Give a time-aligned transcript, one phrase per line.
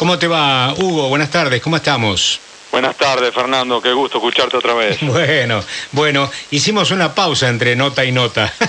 [0.00, 1.10] ¿Cómo te va, Hugo?
[1.10, 2.40] Buenas tardes, ¿cómo estamos?
[2.72, 3.82] Buenas tardes, Fernando.
[3.82, 4.96] Qué gusto escucharte otra vez.
[5.02, 8.50] Bueno, bueno, hicimos una pausa entre nota y nota.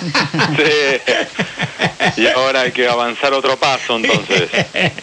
[0.58, 2.22] Sí.
[2.24, 4.50] Y ahora hay que avanzar otro paso, entonces.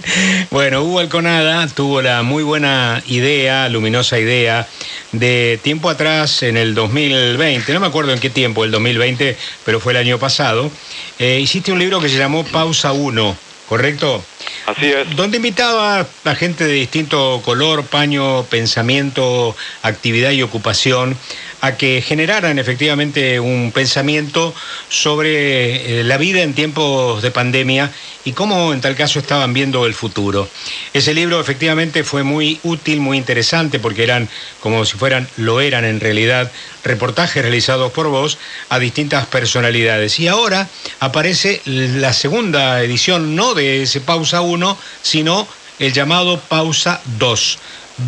[0.51, 4.69] Bueno, Hugo Alconada tuvo la muy buena idea, luminosa idea,
[5.13, 9.35] de tiempo atrás, en el 2020, no me acuerdo en qué tiempo, el 2020,
[9.65, 10.71] pero fue el año pasado,
[11.19, 14.25] eh, hiciste un libro que se llamó Pausa 1, ¿correcto?
[14.67, 15.15] Así es.
[15.17, 21.17] Donde invitaba a gente de distinto color, paño, pensamiento, actividad y ocupación
[21.61, 24.55] a que generaran efectivamente un pensamiento
[24.89, 27.91] sobre eh, la vida en tiempos de pandemia
[28.25, 30.49] y cómo en tal caso estaban viendo el futuro.
[30.93, 34.29] Ese libro efectivamente fue muy útil, muy interesante, porque eran
[34.61, 36.51] como si fueran, lo eran en realidad,
[36.85, 38.39] reportajes realizados por vos
[38.69, 40.21] a distintas personalidades.
[40.21, 40.69] Y ahora
[41.01, 47.59] aparece la segunda edición, no de ese Pausa 1, sino el llamado Pausa 2.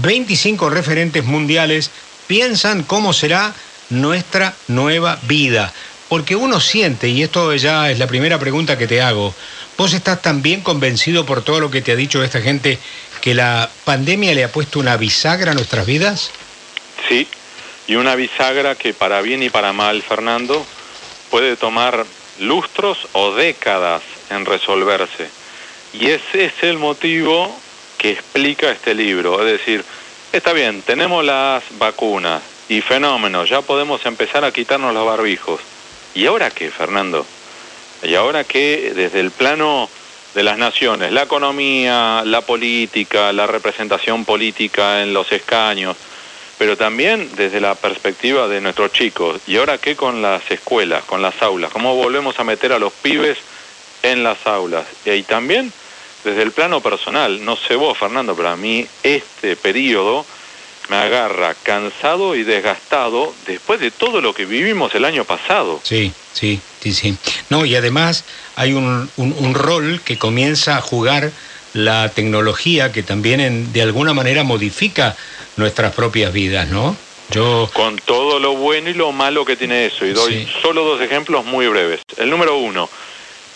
[0.02, 1.90] 25 referentes mundiales
[2.30, 3.52] piensan cómo será
[3.88, 5.72] nuestra nueva vida.
[6.08, 9.34] Porque uno siente, y esto ya es la primera pregunta que te hago,
[9.76, 12.78] ¿vos estás también convencido por todo lo que te ha dicho esta gente
[13.20, 16.30] que la pandemia le ha puesto una bisagra a nuestras vidas?
[17.08, 17.26] Sí,
[17.88, 20.64] y una bisagra que para bien y para mal, Fernando,
[21.32, 22.06] puede tomar
[22.38, 25.28] lustros o décadas en resolverse.
[25.94, 27.52] Y ese es el motivo
[27.98, 29.44] que explica este libro.
[29.44, 29.84] Es decir,
[30.32, 35.60] está bien, tenemos las vacunas y fenómenos, ya podemos empezar a quitarnos los barbijos.
[36.14, 37.26] ¿Y ahora qué, Fernando?
[38.02, 39.88] ¿Y ahora qué desde el plano
[40.34, 45.96] de las naciones, la economía, la política, la representación política en los escaños,
[46.58, 49.40] pero también desde la perspectiva de nuestros chicos.
[49.46, 51.72] ¿Y ahora qué con las escuelas, con las aulas?
[51.72, 53.38] ¿Cómo volvemos a meter a los pibes
[54.02, 54.84] en las aulas?
[55.04, 55.72] Y también
[56.24, 60.24] desde el plano personal, no sé vos, Fernando, pero a mí este periodo
[60.90, 65.80] me agarra cansado y desgastado después de todo lo que vivimos el año pasado.
[65.84, 67.16] Sí, sí, sí, sí.
[67.48, 68.24] No, y además
[68.56, 71.30] hay un, un, rol que comienza a jugar
[71.74, 75.16] la tecnología que también de alguna manera modifica
[75.56, 76.96] nuestras propias vidas, ¿no?
[77.30, 77.70] Yo...
[77.72, 81.44] Con todo lo bueno y lo malo que tiene eso, y doy solo dos ejemplos
[81.44, 82.00] muy breves.
[82.16, 82.90] El número uno,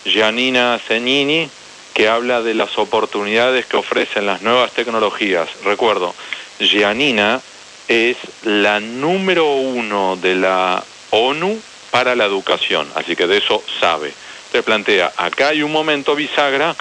[0.05, 1.49] Giannina Zenini,
[1.95, 5.47] que habla de las oportunidades que ofrecen las nuevas tecnologías.
[5.63, 6.13] Recuerdo,
[6.59, 7.41] Giannina
[7.87, 11.57] es la número uno de la ONU
[11.91, 14.13] para la educación, así que de eso sabe.
[14.51, 16.75] Se plantea, acá hay un momento bisagra,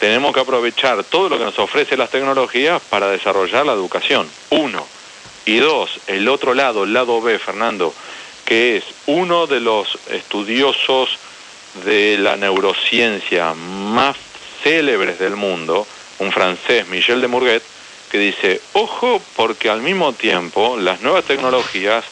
[0.00, 4.26] tenemos que aprovechar todo lo que nos ofrece las tecnologías para desarrollar la educación.
[4.48, 4.86] Uno.
[5.44, 7.92] Y dos, el otro lado, el lado B, Fernando,
[8.46, 11.18] que es uno de los estudiosos
[11.84, 14.16] de la neurociencia más
[14.64, 15.86] célebres del mundo,
[16.18, 17.62] un francés, Michel de Mourguet,
[18.10, 22.04] que dice, ojo porque al mismo tiempo las nuevas tecnologías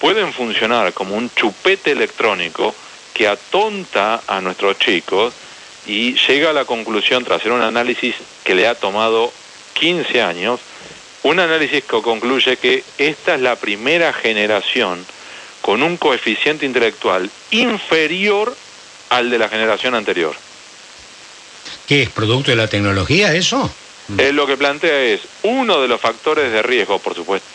[0.00, 2.74] pueden funcionar como un chupete electrónico
[3.12, 5.34] que atonta a nuestros chicos
[5.86, 8.14] y llega a la conclusión, tras hacer un análisis
[8.44, 9.32] que le ha tomado
[9.74, 10.60] 15 años,
[11.24, 15.04] un análisis que concluye que esta es la primera generación
[15.60, 18.54] con un coeficiente intelectual inferior
[19.10, 20.45] al de la generación anterior.
[21.86, 23.70] ¿Qué es producto de la tecnología eso?
[24.18, 27.46] Eh, lo que plantea es uno de los factores de riesgo, por supuesto,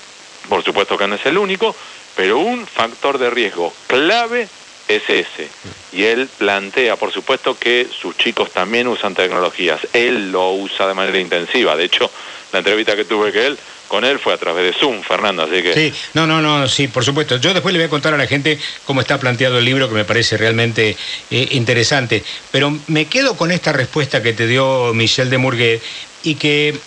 [0.49, 1.75] por supuesto que no es el único,
[2.15, 4.47] pero un factor de riesgo clave
[4.95, 5.49] es ese.
[5.91, 9.81] Y él plantea, por supuesto, que sus chicos también usan tecnologías.
[9.93, 11.75] Él lo usa de manera intensiva.
[11.75, 12.09] De hecho,
[12.51, 13.31] la entrevista que tuve
[13.87, 15.73] con él fue a través de Zoom, Fernando, así que...
[15.73, 17.37] Sí, no, no, no, sí, por supuesto.
[17.37, 19.95] Yo después le voy a contar a la gente cómo está planteado el libro, que
[19.95, 20.95] me parece realmente
[21.29, 22.23] eh, interesante.
[22.51, 25.81] Pero me quedo con esta respuesta que te dio Michel de Murguet
[26.23, 26.79] y que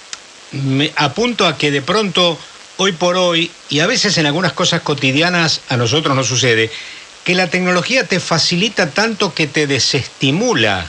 [0.53, 2.39] me apunto a que de pronto,
[2.79, 6.71] hoy por hoy, y a veces en algunas cosas cotidianas a nosotros no sucede,
[7.25, 10.87] que la tecnología te facilita tanto que te desestimula.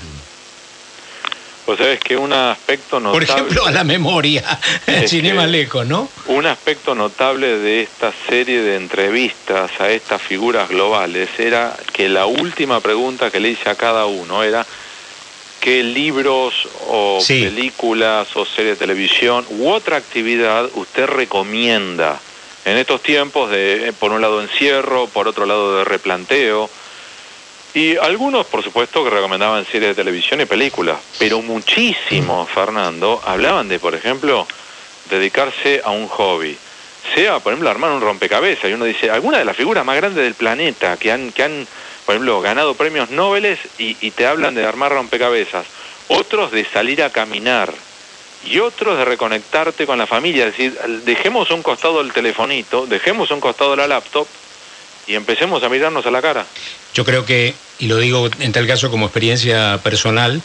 [1.65, 3.25] Pues sabes que un aspecto notable...
[3.25, 4.43] Por ejemplo, a la memoria,
[5.07, 6.09] Cinema Leco, ¿no?
[6.27, 12.27] Un aspecto notable de esta serie de entrevistas a estas figuras globales era que la
[12.27, 14.63] última pregunta que le hice a cada uno era
[15.59, 22.19] qué libros o películas o series de televisión u otra actividad usted recomienda
[22.65, 26.69] en estos tiempos de, por un lado, encierro, por otro lado, de replanteo
[27.75, 33.67] y algunos, por supuesto, que recomendaban series de televisión y películas, pero muchísimos, Fernando, hablaban
[33.67, 34.47] de, por ejemplo,
[35.09, 36.57] dedicarse a un hobby.
[37.13, 38.71] Sea, por ejemplo, armar un rompecabezas.
[38.71, 41.67] Y uno dice, alguna de las figuras más grandes del planeta que han, que han
[42.05, 45.65] por ejemplo, ganado premios Nobel y, y te hablan de armar rompecabezas.
[46.07, 47.73] Otros de salir a caminar.
[48.43, 53.31] Y otros de reconectarte con la familia, es decir, dejemos un costado el telefonito, dejemos
[53.31, 54.27] un costado la laptop
[55.07, 56.45] y empecemos a mirarnos a la cara.
[56.93, 60.41] Yo creo que, y lo digo en tal caso como experiencia personal,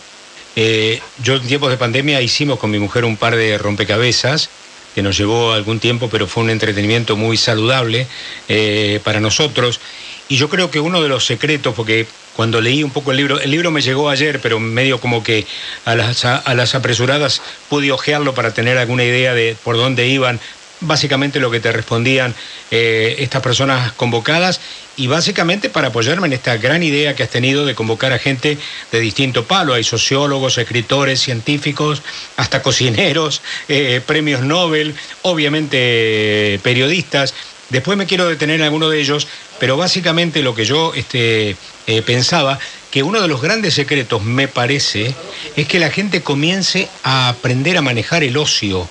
[0.56, 4.50] eh, yo en tiempos de pandemia hicimos con mi mujer un par de rompecabezas
[4.94, 8.06] que nos llevó algún tiempo, pero fue un entretenimiento muy saludable
[8.48, 9.80] eh, para nosotros.
[10.28, 12.06] Y yo creo que uno de los secretos, porque
[12.40, 15.46] cuando leí un poco el libro, el libro me llegó ayer, pero medio como que
[15.84, 20.40] a las, apresuradas pude ojearlo para tener alguna idea de por dónde iban
[20.80, 22.34] básicamente lo que te respondían
[22.70, 24.58] eh, estas personas convocadas
[24.96, 28.56] y básicamente para apoyarme en esta gran idea que has tenido de convocar a gente
[28.90, 29.74] de distinto palo.
[29.74, 32.00] Hay sociólogos, escritores, científicos,
[32.38, 37.34] hasta cocineros, eh, premios Nobel, obviamente periodistas.
[37.68, 39.28] Después me quiero detener en alguno de ellos,
[39.60, 41.54] pero básicamente lo que yo este,
[41.86, 42.58] eh, pensaba,
[42.90, 45.14] que uno de los grandes secretos, me parece,
[45.54, 48.88] es que la gente comience a aprender a manejar el ocio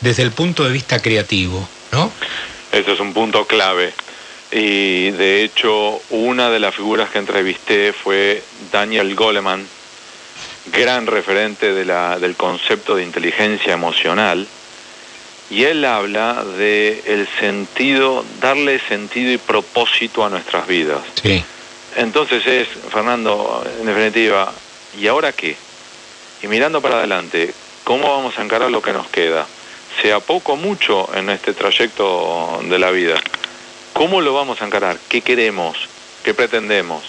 [0.00, 2.12] desde el punto de vista creativo, ¿no?
[2.70, 3.92] Eso es un punto clave.
[4.52, 9.66] Y de hecho, una de las figuras que entrevisté fue Daniel Goleman,
[10.72, 14.46] gran referente del concepto de inteligencia emocional.
[15.50, 21.00] Y él habla de el sentido, darle sentido y propósito a nuestras vidas.
[21.20, 21.42] Sí.
[21.96, 24.52] Entonces es, Fernando, en definitiva,
[24.98, 25.56] ¿y ahora qué?
[26.42, 27.52] Y mirando para adelante,
[27.82, 29.46] ¿cómo vamos a encarar lo que nos queda?
[30.00, 33.20] sea poco o mucho en este trayecto de la vida.
[33.92, 34.98] ¿Cómo lo vamos a encarar?
[35.08, 35.76] ¿Qué queremos?
[36.24, 37.02] ¿Qué pretendemos?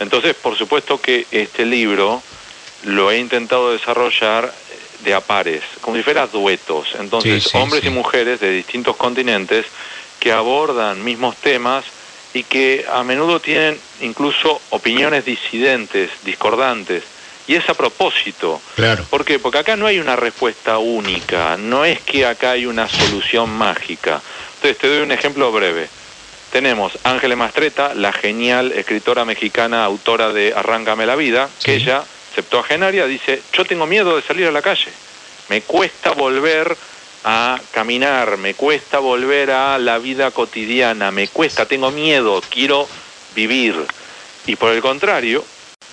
[0.00, 2.22] Entonces, por supuesto que este libro
[2.84, 4.52] lo he intentado desarrollar
[5.04, 6.88] de a pares, como si fuera duetos.
[6.98, 9.66] Entonces, hombres y mujeres de distintos continentes
[10.18, 11.84] que abordan mismos temas
[12.32, 17.04] y que a menudo tienen incluso opiniones disidentes, discordantes
[17.46, 18.60] y es a propósito.
[18.74, 19.04] Claro.
[19.10, 19.38] ¿Por qué?
[19.38, 24.20] Porque acá no hay una respuesta única, no es que acá hay una solución mágica.
[24.56, 25.88] Entonces te doy un ejemplo breve.
[26.50, 33.06] Tenemos Ángeles Mastreta, la genial escritora mexicana, autora de Arráncame la vida, que ella, septuagenaria,
[33.06, 34.90] dice, yo tengo miedo de salir a la calle.
[35.48, 36.76] Me cuesta volver
[37.24, 42.88] a caminar, me cuesta volver a la vida cotidiana, me cuesta, tengo miedo, quiero
[43.34, 43.74] vivir.
[44.46, 45.44] Y por el contrario,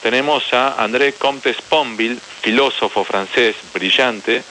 [0.02, 4.44] tenemos a André Comte Sponville, filósofo francés brillante,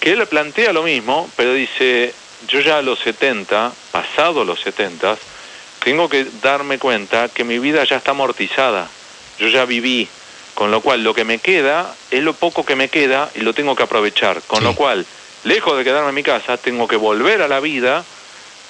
[0.00, 2.14] que él plantea lo mismo, pero dice,
[2.48, 5.18] yo ya a los 70, pasado los 70,
[5.82, 8.88] tengo que darme cuenta que mi vida ya está amortizada,
[9.38, 10.08] yo ya viví,
[10.56, 13.52] con lo cual lo que me queda es lo poco que me queda y lo
[13.52, 15.04] tengo que aprovechar, con lo cual,
[15.44, 18.02] lejos de quedarme en mi casa, tengo que volver a la vida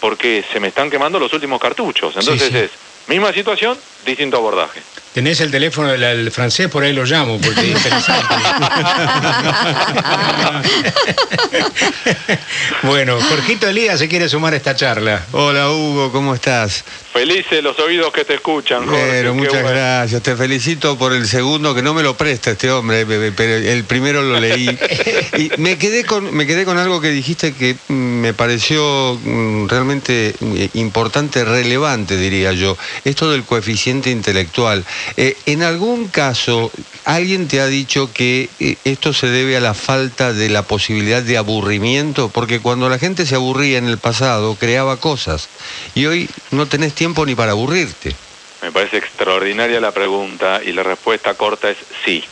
[0.01, 2.17] porque se me están quemando los últimos cartuchos.
[2.17, 2.71] Entonces es,
[3.07, 4.81] misma situación, distinto abordaje.
[5.17, 8.35] Tenés el teléfono del, francés, por ahí lo llamo, porque es interesante.
[12.83, 15.25] bueno, Jorgito Elías se quiere sumar a esta charla.
[15.33, 16.85] Hola Hugo, ¿cómo estás?
[17.15, 19.09] Felices los oídos que te escuchan, Jorge.
[19.11, 20.23] Pero muchas gracias.
[20.23, 24.21] Te felicito por el segundo, que no me lo presta este hombre, pero el primero
[24.21, 24.79] lo leí.
[25.37, 29.69] Y me quedé con, me quedé con algo que dijiste que mm, me pareció mm,
[29.69, 32.79] realmente eh, importante, relevante, diría yo.
[33.05, 34.85] Esto del coeficiente intelectual.
[35.17, 36.71] Eh, en algún caso,
[37.05, 41.23] alguien te ha dicho que eh, esto se debe a la falta de la posibilidad
[41.23, 45.49] de aburrimiento, porque cuando la gente se aburría en el pasado, creaba cosas.
[45.95, 48.15] Y hoy no tenés tiempo ni para aburrirte.
[48.63, 52.25] Me parece extraordinaria la pregunta y la respuesta corta es sí.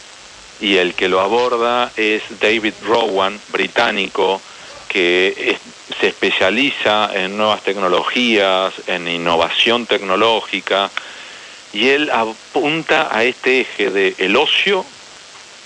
[0.61, 4.41] Y el que lo aborda es David Rowan, británico,
[4.89, 5.59] que
[6.01, 10.91] se especializa en nuevas tecnologías, en innovación tecnológica,
[11.75, 14.87] y él apunta a este eje de el ocio,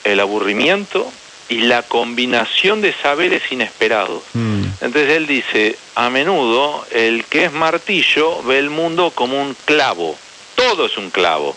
[0.05, 1.11] el aburrimiento
[1.51, 4.23] y la combinación de saberes inesperados.
[4.33, 4.65] Mm.
[4.81, 10.17] Entonces él dice, a menudo el que es martillo ve el mundo como un clavo,
[10.57, 11.57] todo es un clavo.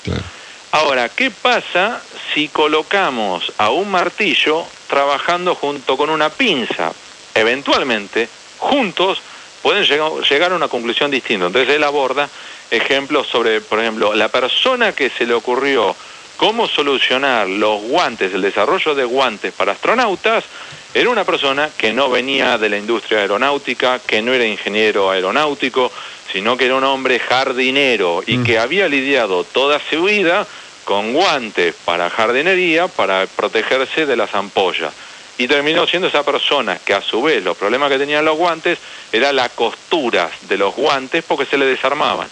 [0.73, 2.01] Ahora, ¿qué pasa
[2.33, 6.93] si colocamos a un martillo trabajando junto con una pinza?
[7.33, 8.27] Eventualmente,
[8.57, 9.21] juntos
[9.61, 11.47] pueden llegar a una conclusión distinta.
[11.47, 12.29] Entonces él aborda
[12.71, 15.95] ejemplos sobre, por ejemplo, la persona que se le ocurrió
[16.37, 20.45] cómo solucionar los guantes, el desarrollo de guantes para astronautas,
[20.93, 25.91] era una persona que no venía de la industria aeronáutica, que no era ingeniero aeronáutico,
[26.31, 28.43] sino que era un hombre jardinero y mm.
[28.43, 30.47] que había lidiado toda su vida
[30.83, 34.93] con guantes para jardinería para protegerse de las ampollas.
[35.37, 38.79] Y terminó siendo esa persona que a su vez los problemas que tenían los guantes
[39.11, 42.27] era las costuras de los guantes porque se le desarmaban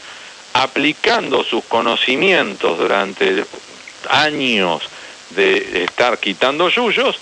[0.54, 3.46] aplicando sus conocimientos durante
[4.10, 4.84] años
[5.32, 7.18] de estar quitando yuyos,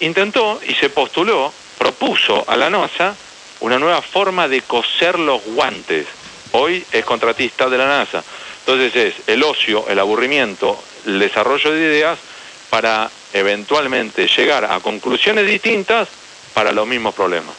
[0.00, 3.14] intentó y se postuló, propuso a la NASA
[3.60, 6.06] una nueva forma de coser los guantes.
[6.52, 8.24] Hoy es contratista de la NASA.
[8.66, 12.18] Entonces es el ocio, el aburrimiento, el desarrollo de ideas
[12.70, 16.08] para eventualmente llegar a conclusiones distintas
[16.54, 17.54] para los mismos problemas.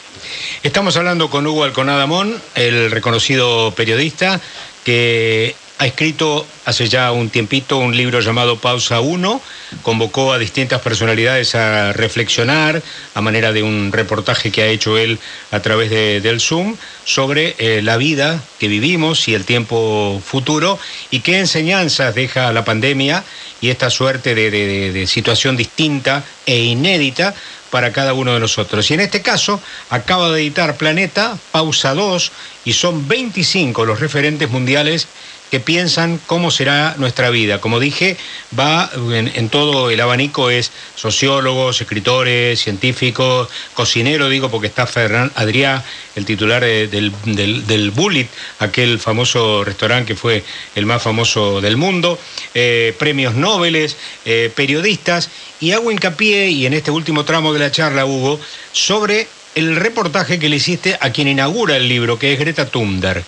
[0.64, 4.40] Estamos hablando con Hugo Alconadamón, el reconocido periodista
[4.84, 9.42] que ha escrito hace ya un tiempito un libro llamado Pausa 1,
[9.82, 12.84] convocó a distintas personalidades a reflexionar
[13.16, 15.18] a manera de un reportaje que ha hecho él
[15.50, 20.78] a través de, del Zoom sobre eh, la vida que vivimos y el tiempo futuro
[21.10, 23.24] y qué enseñanzas deja la pandemia
[23.60, 27.34] y esta suerte de, de situación distinta e inédita
[27.72, 28.92] para cada uno de nosotros.
[28.92, 29.60] Y en este caso
[29.90, 32.32] acaba de editar Planeta, Pausa 2,
[32.66, 35.08] y son 25 los referentes mundiales
[35.52, 37.60] que piensan cómo será nuestra vida.
[37.60, 38.16] Como dije,
[38.58, 45.84] va en, todo el abanico, es sociólogos, escritores, científicos, cocinero, digo, porque está Ferran Adrià,
[46.16, 48.30] el titular del, del, Bullet,
[48.60, 50.44] aquel famoso restaurante que fue
[50.76, 52.18] el más famoso del mundo,
[52.54, 53.94] eh, premios Nobel,
[54.26, 55.30] eh, periodistas,
[55.60, 58.40] y hago hincapié, y en este último tramo de la charla, Hugo,
[58.72, 63.26] sobre el reportaje que le hiciste a quien inaugura el libro, que es Greta Thunberg.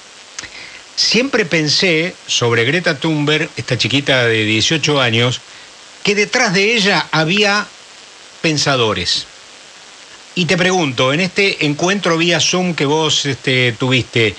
[0.96, 5.42] Siempre pensé sobre Greta Thunberg, esta chiquita de 18 años,
[6.04, 7.66] que detrás de ella había
[8.42, 9.26] pensadores.
[10.36, 14.36] Y te pregunto, en este encuentro vía Zoom que vos este, tuviste,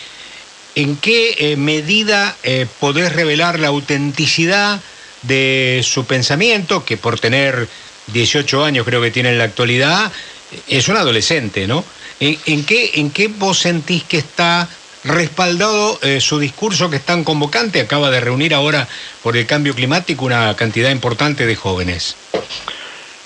[0.75, 4.80] ¿en qué eh, medida eh, podés revelar la autenticidad
[5.23, 7.68] de su pensamiento, que por tener
[8.08, 10.12] 18 años creo que tiene en la actualidad,
[10.68, 11.84] es un adolescente, ¿no?
[12.20, 14.68] ¿En, qué, ¿En qué vos sentís que está
[15.04, 18.88] respaldado eh, su discurso que es tan convocante, acaba de reunir ahora
[19.23, 22.16] por el cambio climático una cantidad importante de jóvenes.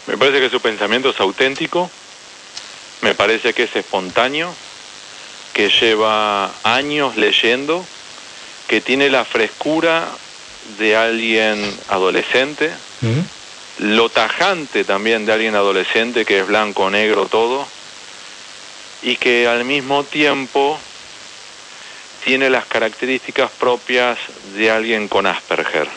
[0.06, 1.90] Me parece que su pensamiento es auténtico,
[3.02, 4.52] me parece que es espontáneo,
[5.52, 7.84] que lleva años leyendo,
[8.66, 10.08] que tiene la frescura
[10.78, 11.58] de alguien
[11.88, 12.70] adolescente,
[13.78, 17.66] lo tajante también de alguien adolescente que es blanco, negro, todo,
[19.02, 20.78] y que al mismo tiempo
[22.24, 24.18] tiene las características propias
[24.54, 25.88] de alguien con Asperger.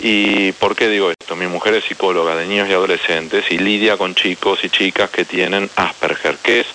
[0.00, 1.34] ¿Y por qué digo esto?
[1.34, 5.24] Mi mujer es psicóloga de niños y adolescentes y lidia con chicos y chicas que
[5.24, 6.66] tienen Asperger, que es,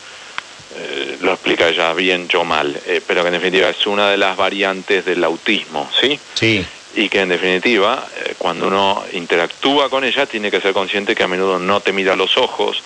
[0.76, 4.18] eh, lo explica ella bien, yo mal, eh, pero que en definitiva es una de
[4.18, 6.20] las variantes del autismo, ¿sí?
[6.34, 6.66] Sí.
[6.96, 11.24] Y que en definitiva, eh, cuando uno interactúa con ella, tiene que ser consciente que
[11.24, 12.84] a menudo no te mira los ojos,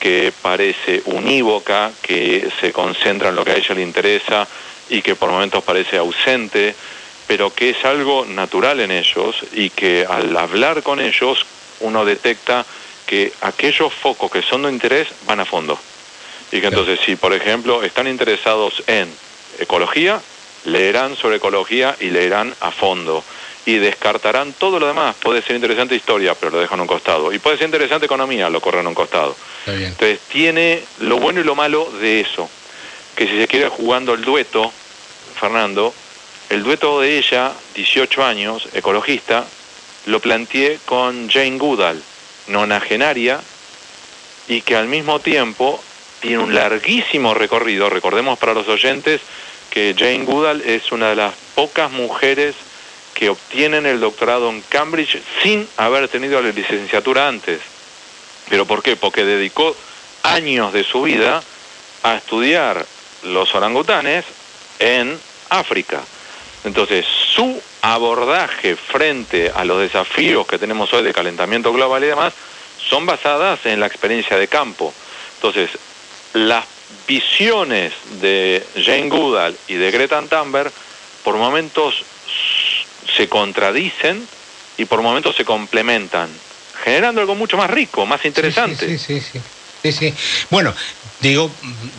[0.00, 4.46] que parece unívoca, que se concentra en lo que a ella le interesa,
[4.88, 6.74] y que por momentos parece ausente,
[7.26, 11.44] pero que es algo natural en ellos y que al hablar con ellos
[11.80, 12.64] uno detecta
[13.06, 15.78] que aquellos focos que son de interés van a fondo.
[16.52, 19.08] Y que entonces si, por ejemplo, están interesados en
[19.58, 20.20] ecología,
[20.64, 23.24] leerán sobre ecología y leerán a fondo.
[23.66, 25.16] Y descartarán todo lo demás.
[25.20, 27.32] Puede ser interesante historia, pero lo dejan a un costado.
[27.32, 29.34] Y puede ser interesante economía, lo corren a un costado.
[29.66, 32.48] Entonces tiene lo bueno y lo malo de eso
[33.14, 34.72] que si se quiere jugando el dueto,
[35.38, 35.94] Fernando,
[36.50, 39.44] el dueto de ella, 18 años, ecologista,
[40.06, 42.02] lo planteé con Jane Goodall,
[42.48, 43.40] nonagenaria,
[44.48, 45.82] y que al mismo tiempo
[46.20, 47.88] tiene un larguísimo recorrido.
[47.88, 49.20] Recordemos para los oyentes
[49.70, 52.54] que Jane Goodall es una de las pocas mujeres
[53.14, 57.60] que obtienen el doctorado en Cambridge sin haber tenido la licenciatura antes.
[58.48, 58.96] ¿Pero por qué?
[58.96, 59.74] Porque dedicó
[60.22, 61.42] años de su vida
[62.02, 62.84] a estudiar
[63.24, 64.24] los orangutanes
[64.78, 65.18] en
[65.50, 66.02] África.
[66.64, 72.32] Entonces, su abordaje frente a los desafíos que tenemos hoy de calentamiento global y demás
[72.78, 74.92] son basadas en la experiencia de campo.
[75.36, 75.70] Entonces,
[76.32, 76.64] las
[77.06, 80.72] visiones de Jane Goodall y de Greta Thunberg
[81.22, 82.04] por momentos
[83.14, 84.26] se contradicen
[84.78, 86.28] y por momentos se complementan,
[86.82, 88.86] generando algo mucho más rico, más interesante.
[88.86, 89.20] sí, sí.
[89.20, 89.40] sí.
[89.84, 90.14] Sí, sí.
[90.48, 90.74] Bueno,
[91.28, 91.50] digo,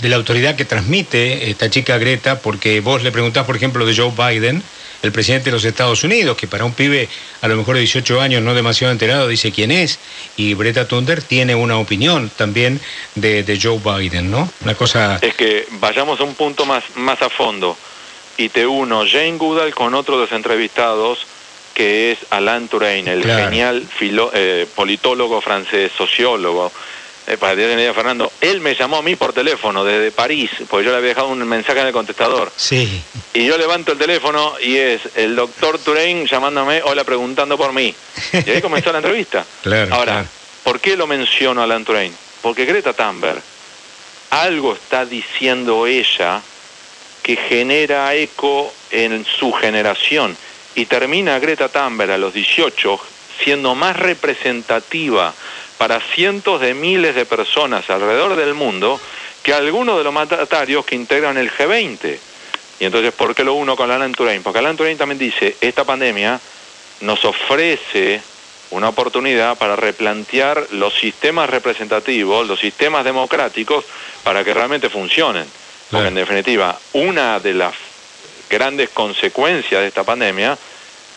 [0.02, 3.96] de la autoridad que transmite esta chica Greta, porque vos le preguntás, por ejemplo, de
[3.96, 4.62] Joe Biden,
[5.02, 7.10] el presidente de los Estados Unidos, que para un pibe
[7.42, 10.00] a lo mejor de 18 años no demasiado enterado dice quién es,
[10.38, 12.80] y Greta Thunberg tiene una opinión también
[13.16, 14.50] de, Joe Biden, ¿no?
[14.62, 15.20] Una cosa...
[15.22, 17.78] Es que vayamos a un punto más, más a fondo,
[18.38, 21.26] y te uno Jane Goodall con otro de los entrevistados,
[21.74, 23.88] que es Alain Touraine, el genial
[24.34, 26.72] eh, politólogo francés, sociólogo,
[27.28, 30.86] eh, para que idea, Fernando, él me llamó a mí por teléfono desde París, porque
[30.86, 32.52] yo le había dejado un mensaje en el contestador.
[32.56, 33.02] Sí.
[33.34, 37.94] Y yo levanto el teléfono y es el doctor Turain llamándome, hola, preguntando por mí.
[38.32, 39.46] Y ahí comenzó la entrevista.
[39.64, 40.26] Claro, Ahora,
[40.64, 42.16] ¿por qué lo menciono a Alan Turain?
[42.44, 43.42] Porque Greta Thunberg,
[44.30, 46.42] algo está diciendo ella
[47.24, 50.38] que genera eco en su generación
[50.76, 53.00] y termina Greta Thunberg a los 18
[53.44, 55.34] siendo más representativa
[55.78, 59.00] para cientos de miles de personas alrededor del mundo
[59.44, 62.18] que algunos de los mandatarios que integran el G20.
[62.80, 64.42] Y entonces, ¿por qué lo uno con Alan Turing?
[64.42, 66.40] Porque Alan Turing también dice, esta pandemia
[67.02, 68.22] nos ofrece
[68.72, 73.86] una oportunidad para replantear los sistemas representativos, los sistemas democráticos,
[74.24, 75.46] para que realmente funcionen.
[75.92, 77.76] Porque en definitiva, una de las
[78.50, 80.58] grandes consecuencias de esta pandemia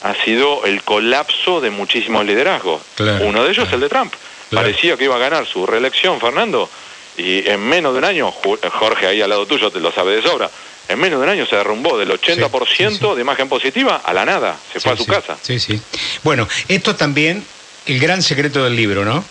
[0.02, 2.82] ha sido el colapso de muchísimos liderazgos.
[3.22, 4.14] Uno de ellos es el de Trump.
[4.50, 6.68] Parecía que iba a ganar su reelección, Fernando,
[7.16, 10.22] y en menos de un año, Jorge ahí al lado tuyo te lo sabe de
[10.22, 10.50] sobra,
[10.88, 14.56] en menos de un año se derrumbó del 80% de imagen positiva a la nada,
[14.72, 15.36] se fue a su casa.
[15.42, 15.80] Sí, sí.
[16.22, 17.44] Bueno, esto también,
[17.86, 19.24] el gran secreto del libro, ¿no?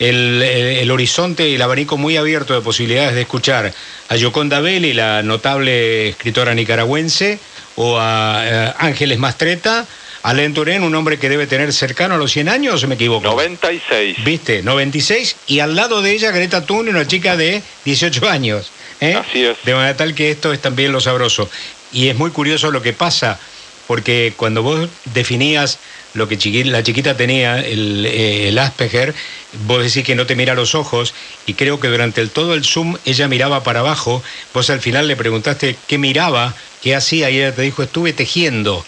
[0.00, 3.72] El, horizonte y el abanico muy abierto de posibilidades de escuchar
[4.08, 7.38] a Yoconda Belli, la notable escritora nicaragüense,
[7.76, 9.86] o a eh, Ángeles Mastreta,
[10.24, 13.26] Alain Turén, un hombre que debe tener cercano a los 100 años, ¿o me equivoco?
[13.26, 14.24] 96.
[14.24, 14.62] ¿Viste?
[14.62, 15.36] 96.
[15.48, 18.70] Y al lado de ella, Greta Thunberg, una chica de 18 años.
[19.02, 19.14] ¿eh?
[19.14, 19.58] Así es.
[19.64, 21.50] De manera tal que esto es también lo sabroso.
[21.92, 23.38] Y es muy curioso lo que pasa,
[23.86, 25.78] porque cuando vos definías
[26.14, 29.12] lo que la chiquita tenía, el, eh, el, Asperger,
[29.66, 31.12] vos decís que no te mira a los ojos,
[31.44, 34.22] y creo que durante el, todo el Zoom ella miraba para abajo,
[34.54, 38.86] vos al final le preguntaste qué miraba, qué hacía, y ella te dijo, estuve tejiendo.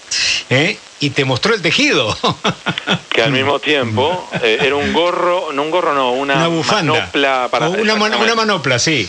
[0.49, 0.79] ¿eh?
[1.01, 2.17] Y te mostró el tejido.
[3.11, 7.69] que al mismo tiempo eh, era un gorro, no un gorro, no, una, manopla para.
[7.69, 9.09] una, una manopla, sí.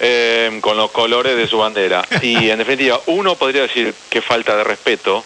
[0.00, 2.06] Eh, con los colores de su bandera.
[2.22, 5.24] Y en definitiva, uno podría decir que falta de respeto,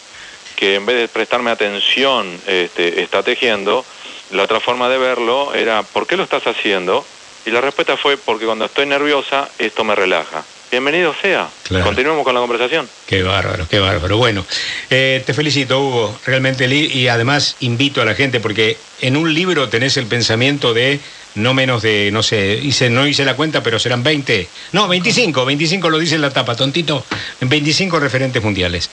[0.56, 3.84] que en vez de prestarme atención este, está tejiendo.
[4.30, 7.04] La otra forma de verlo era, ¿por qué lo estás haciendo?
[7.44, 10.42] Y la respuesta fue, porque cuando estoy nerviosa, esto me relaja
[10.72, 11.50] bienvenido sea.
[11.84, 12.88] Continuemos con la conversación.
[13.06, 14.16] Qué bárbaro, qué bárbaro.
[14.16, 14.44] Bueno,
[14.88, 19.68] eh, te felicito, Hugo, realmente, y además invito a la gente, porque en un libro
[19.68, 20.98] tenés el pensamiento de
[21.34, 25.44] no menos de, no sé, hice, no hice la cuenta, pero serán 20, no, 25,
[25.44, 27.04] 25 lo dice en la tapa, tontito,
[27.42, 28.90] en 25 referentes mundiales.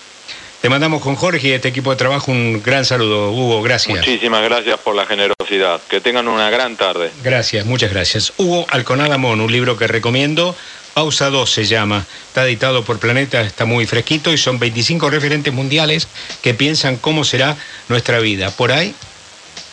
[0.62, 3.99] Te mandamos con Jorge y este equipo de trabajo un gran saludo, Hugo, gracias.
[3.99, 5.80] Muchísimas gracias por la generosidad.
[5.88, 7.12] Que tengan una gran tarde.
[7.23, 8.34] Gracias, muchas gracias.
[8.36, 10.58] Hugo Alconada Mon, un libro que recomiendo
[10.93, 12.06] Pausa 2 se llama.
[12.28, 16.08] Está editado por Planeta, está muy fresquito y son 25 referentes mundiales
[16.41, 18.52] que piensan cómo será nuestra vida.
[18.52, 18.93] Por ahí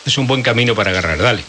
[0.05, 1.17] es un buen camino para agarrar.
[1.17, 1.43] Dale.